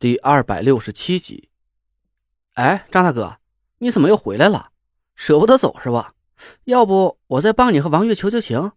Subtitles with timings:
[0.00, 1.50] 第二百六十七集。
[2.54, 3.38] 哎，张大哥，
[3.78, 4.70] 你怎么又回来了？
[5.16, 6.14] 舍不得走是吧？
[6.62, 8.70] 要不我再帮你和王月求求情？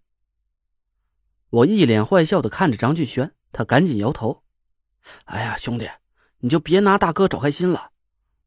[1.51, 4.41] 我一脸坏笑的看着张俊轩，他赶紧摇头。
[5.25, 5.87] 哎呀，兄弟，
[6.39, 7.91] 你就别拿大哥找开心了。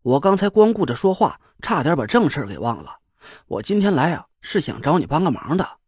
[0.02, 2.98] 我刚才光顾着说话，差点把正事给忘了。
[3.46, 5.78] 我今天来啊，是想找你帮个忙的。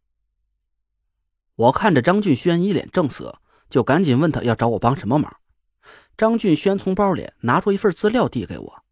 [1.55, 5.35] 我看着张俊轩一脸正色，就赶紧问他要找我帮什么忙。
[6.17, 8.83] 张俊轩从包里拿出一份资料递给我：“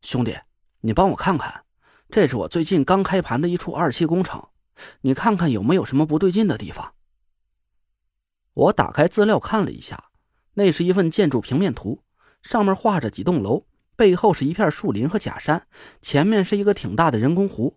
[0.00, 0.38] 兄弟，
[0.80, 1.64] 你帮我看看，
[2.08, 4.46] 这是我最近刚开盘的一处二期工程，
[5.00, 6.94] 你看看有没有什么不对劲的地方。”
[8.54, 10.10] 我打开资料看了一下，
[10.52, 12.04] 那是一份建筑平面图，
[12.44, 15.66] 上面画着几栋楼，背后是一片树林和假山，
[16.00, 17.76] 前面是一个挺大的人工湖。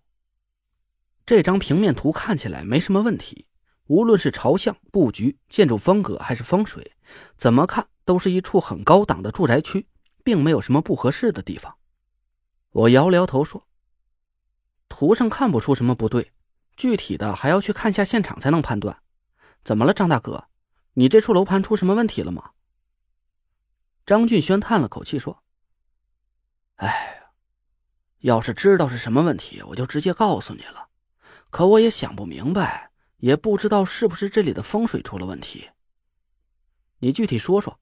[1.25, 3.47] 这张平面图看起来没什么问题，
[3.87, 6.91] 无论是朝向、布局、建筑风格还是风水，
[7.35, 7.87] 怎么看？
[8.07, 9.85] 都是一处很高档的住宅区，
[10.23, 11.75] 并没有什么不合适的地方。
[12.71, 13.67] 我摇了摇头说
[14.87, 16.31] ：“图上看不出什么不对，
[16.77, 19.03] 具体的还要去看下现场才能判断。”
[19.65, 20.47] 怎么了，张大哥？
[20.93, 22.51] 你这处楼盘出什么问题了吗？
[24.05, 25.43] 张俊轩叹了口气说
[26.79, 27.23] ：“哎，
[28.19, 30.87] 要是知道是什么问题，我就直接告诉你了。
[31.49, 35.67] 可我也想不明白，也不知道是不是这里的风水出了问题。
[36.99, 37.77] 你具体说说。”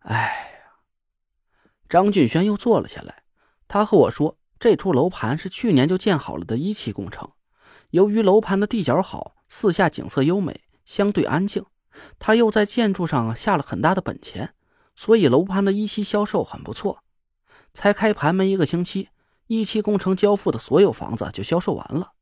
[0.00, 0.80] 哎呀，
[1.88, 3.22] 张俊轩又坐了下来。
[3.68, 7.30] 他和我说，这处楼盘是去年就建好了的一期工程。
[7.90, 11.64] 由于楼盘的地角好，四下景色优美，相对安静，
[12.18, 14.54] 他又在建筑上下了很大的本钱，
[14.96, 17.02] 所以楼盘的一期销售很不错。
[17.74, 19.10] 才开盘没一个星期，
[19.46, 22.12] 一期工程交付的所有房子就销售完了。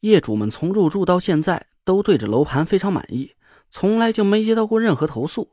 [0.00, 3.34] 业主们从入住到现在都对这楼盘非常满意，
[3.70, 5.52] 从来就没接到过任何投诉。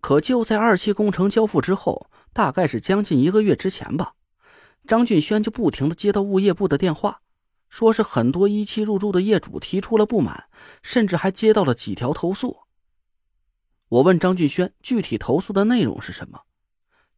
[0.00, 4.14] 可就在二期工程交付之后，大概是将近一个月之前吧，
[4.86, 7.20] 张俊轩就不停的接到物业部的电话，
[7.68, 10.48] 说是很多一期入住的业主提出了不满，
[10.82, 12.58] 甚至还接到了几条投诉。
[13.88, 16.40] 我问张俊轩具体投诉的内容是什么，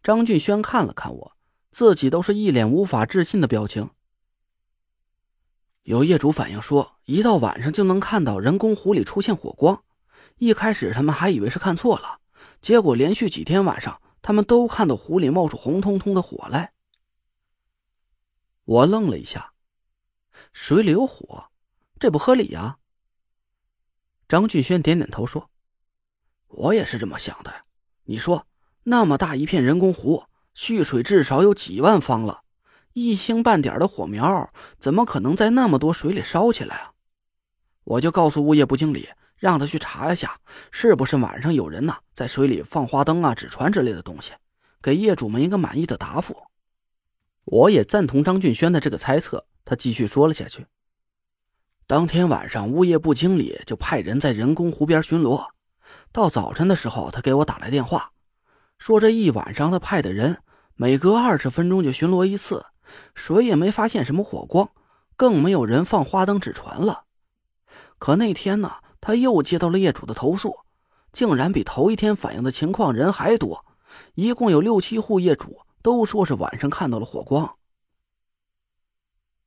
[0.02, 1.32] 张俊轩看了看我，
[1.70, 3.90] 自己都是一脸无法置信的表情。
[5.84, 9.84] 有业主反映说，一到晚上就能看到人工湖里出现火光，
[10.38, 12.20] 一开始他们还以为是看错了。
[12.64, 16.72] 结果连续几天晚上，他们都看到湖里冒出红彤彤的火来。
[18.64, 19.52] 我愣了一下，
[20.54, 21.50] 水里有火，
[22.00, 22.78] 这不合理呀。
[24.26, 25.50] 张俊轩点点头说
[26.48, 27.52] ：“我也是这么想的。
[28.04, 28.46] 你说，
[28.84, 32.44] 那么大一片人工湖，蓄水至少有几万方了，
[32.94, 36.94] 一星半点的火苗，怎么可能在那么多水里烧起来啊？”
[37.84, 39.10] 我就告诉物业部经理。
[39.36, 40.38] 让他去查一下，
[40.70, 44.32] 是不是晚上有人呢在水里放花灯啊、纸船之类的东西，
[44.82, 46.36] 给业主们一个满意的答复。
[47.44, 49.46] 我也赞同张俊轩的这个猜测。
[49.66, 50.66] 他继续说了下去：
[51.86, 55.46] 当天晚上，物业部经理就派人在人工湖边巡逻。
[56.12, 58.10] 到早晨的时候，他给我打来电话，
[58.76, 60.38] 说这一晚上他派的人
[60.74, 62.66] 每隔二十分钟就巡逻一次，
[63.14, 64.68] 谁也没发现什么火光，
[65.16, 67.04] 更没有人放花灯、纸船了。
[67.98, 68.70] 可那天呢？
[69.06, 70.60] 他又接到了业主的投诉，
[71.12, 73.66] 竟然比头一天反映的情况人还多，
[74.14, 77.58] 一共有六七户业主都说是晚上看到了火光。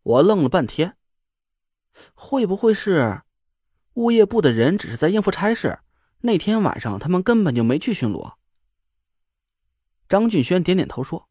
[0.04, 0.96] 我愣了半天，
[2.14, 3.24] 会不会是
[3.96, 5.80] 物业部的人只是在应付差事？
[6.22, 8.34] 那天晚上他们根本就没去巡逻。
[10.08, 11.28] 张俊轩点点头说：“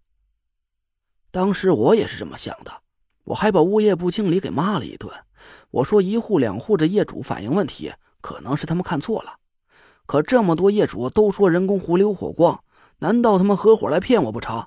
[1.31, 2.83] 当时我也是这么想的，
[3.23, 5.15] 我还把物业部经理给骂了一顿。
[5.71, 7.93] 我说一户两户的业主反映问题。”
[8.27, 9.39] 可能是他们看错了，
[10.05, 12.65] 可这么多业主都说人工湖里有火光，
[12.99, 14.67] 难道他们合伙来骗我不成？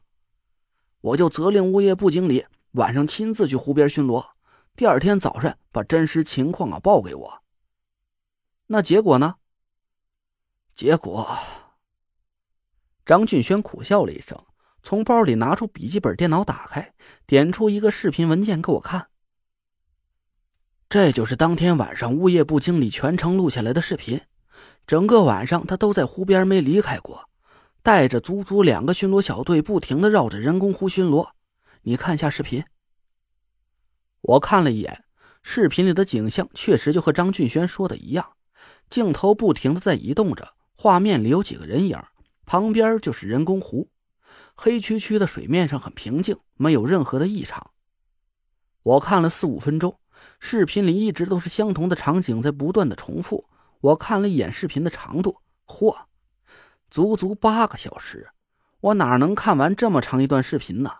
[1.02, 4.25] 我就责令物业部经理晚上亲自去湖边巡逻，
[4.78, 7.44] 第二天早上把真实情况啊报给我。
[8.68, 9.36] 那结果呢？
[10.74, 11.38] 结果，
[13.06, 14.42] 张俊轩苦笑了一声，
[14.84, 16.94] 从包里拿出笔记本电脑，打开，
[17.28, 19.10] 点出一个视频文件给我看。
[20.89, 24.19] 这就是当天晚上物业部经理全程录下来的视频，
[24.88, 27.30] 整个晚上他都在湖边没离开过，
[27.83, 31.30] 带着足足两个巡逻小队，不停的绕着人工湖巡逻。
[31.83, 32.63] 你看一下视频。
[34.21, 35.06] 我看了一眼，
[35.44, 38.25] 视频里的景象确实就和张俊轩说的一样，
[38.89, 42.01] 镜头不停的在移动着，画面里有几个人影，
[42.47, 43.91] 旁边就是人工湖，
[44.56, 47.69] 黑黢黢的水面上很平静，没有任何的异常。
[48.81, 49.99] 我看了四五分钟。
[50.39, 53.45] 视频里一直都是相同的场景在不断的重复。
[53.81, 55.95] 我看了一眼视频的长度，嚯，
[56.89, 58.30] 足足八个小时，
[58.81, 60.91] 我哪能看完这么长一段视频呢？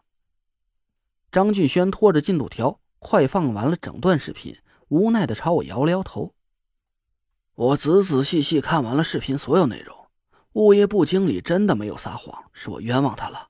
[1.32, 4.58] 张俊轩拖着进度条，快放完了整段视频，
[4.88, 6.34] 无奈的朝我摇了摇头。
[7.56, 10.08] 我仔仔细细看完了视频所有内容，
[10.54, 13.50] 物业部经理真的没有撒谎，是我冤枉他了。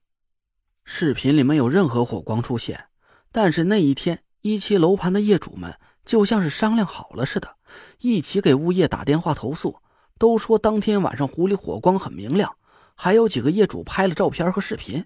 [0.83, 2.85] 视频里没有任何火光出现，
[3.31, 7.57] 但是那一天一期楼盘的业主们就像是商量好了似的，
[7.99, 9.79] 一起给物业打电话投诉。
[10.17, 12.57] 都说当天晚上湖里火光很明亮，
[12.93, 15.05] 还有几个业主拍了照片和视频。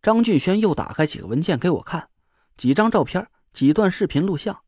[0.00, 2.08] 张俊轩又打开几个文件给我看，
[2.56, 4.60] 几张照片，几段视频录像。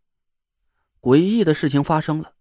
[1.01, 2.33] 诡异的事情发生了，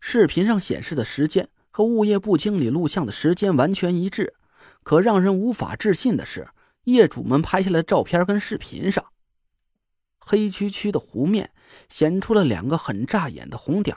[0.00, 4.34] 视频上显示的时间和物业部经理录像的时间完全一致。
[4.82, 6.48] 可让人无法置信的是，
[6.84, 9.04] 业主们拍下来的照片跟视频上，
[10.30, 11.50] 黑黢黢的湖面
[11.88, 13.96] 显出了两个很扎眼的红点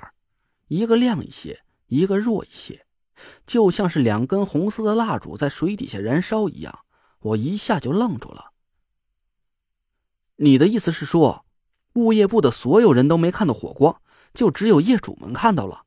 [0.68, 2.88] 一个亮一些，一个弱一些，
[3.46, 6.80] 就像是两根红色的蜡烛在水底下燃烧一样。
[7.20, 8.52] 我一下就愣住了。
[10.38, 11.46] 你的意思是说，
[11.94, 14.02] 物业部的所有人都没看到火光，
[14.34, 15.84] 就只有业主们看到了？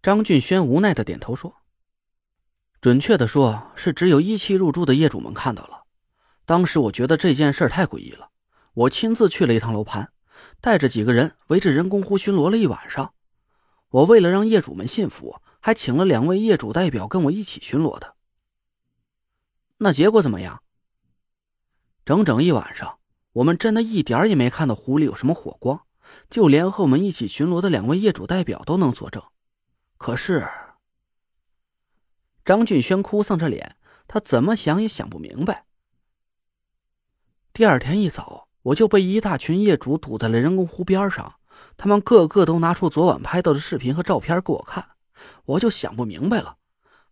[0.00, 1.56] 张俊轩无奈的点头说
[2.80, 5.82] ：“准确的说，是只有一期入住的业主们看到了。
[6.46, 8.30] 当时我觉得这件事太诡异了，
[8.78, 10.12] 我亲自去了一趟楼盘，
[10.60, 13.12] 带着几个人围着人工湖巡逻了一晚上。”
[13.90, 18.14] 我为了让业主们信服，还请了两位业主代表跟我一起巡逻的。
[19.78, 20.62] 那结果怎么样？
[22.04, 23.00] 整整一晚上，
[23.32, 25.84] 我们真的一点也没看到湖里有什么火光，
[26.30, 29.22] 就连和我们一起巡逻的两位业主代表都能作证。
[29.96, 30.46] 可是，
[32.44, 33.76] 张俊轩哭丧着脸，
[34.06, 35.64] 他怎么想也想不明白。
[37.54, 41.34] 第二天一早，我就被一大群业主堵在了人工湖边上。
[41.76, 44.90] 他们个个都拿出昨晚拍到的视频和照片给我看，
[45.44, 46.56] 我就想不明白了，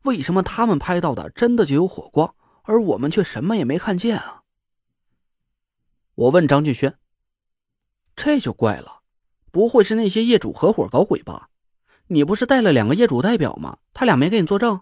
[0.03, 4.43] 为什么他们拍到的真的就有火光，而我们却什么也没看见啊？
[6.15, 6.99] 我问张俊轩
[8.15, 9.01] ：“这就怪了，
[9.51, 11.49] 不会是那些业主合伙搞鬼吧？
[12.09, 13.79] 你不是带了两个业主代表吗？
[13.93, 14.81] 他俩没给你作证？”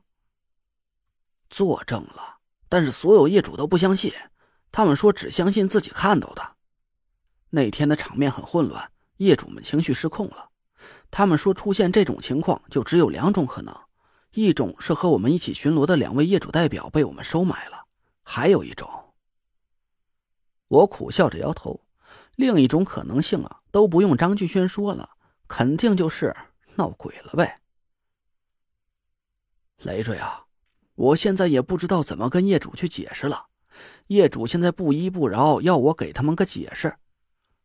[1.48, 2.38] 作证了，
[2.68, 4.12] 但是所有业主都不相信，
[4.72, 6.53] 他们说只相信自己看到的。
[7.54, 8.90] 那天的场面很混乱。
[9.18, 10.50] 业主们情绪失控了，
[11.10, 13.72] 他们说出现这种情况就只有两种可能：
[14.32, 17.86] 一种是和我们一起巡逻的两位业主代表被我们收买了；
[18.24, 18.90] 还有一种，
[20.66, 21.80] 我苦笑着摇头。
[22.34, 25.08] 另一种可能性啊，都不用张俊轩说了，
[25.46, 26.34] 肯定就是
[26.74, 27.60] 闹鬼了呗。
[29.78, 30.44] 累赘啊，
[30.96, 33.46] 我现在也不知道怎么跟业主去解释了。
[34.08, 36.96] 业主现在不依不饶，要我给他们个解释。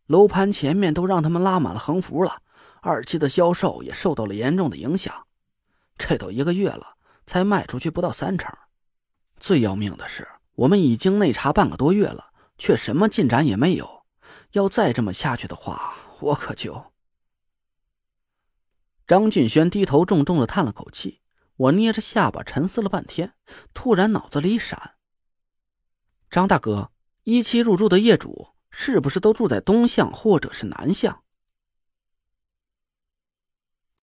[0.09, 2.41] 楼盘前面都让他们拉满了横幅了，
[2.81, 5.27] 二期的销售也受到了严重的影响。
[5.99, 6.95] 这都一个月了，
[7.27, 8.51] 才卖出去不到三成。
[9.39, 14.03] 最要命的是，我们已经内查半个多月了，却什么进展也没有。
[14.53, 16.91] 要再这么下去的话，我可就……
[19.05, 21.21] 张俊轩低头重重的叹了口气。
[21.55, 23.33] 我捏着下巴沉思了半天，
[23.75, 24.95] 突然脑子里一闪：
[26.31, 26.89] 张大哥，
[27.25, 28.55] 一期入住的业主。
[28.71, 31.23] 是不是都住在东巷或者是南巷？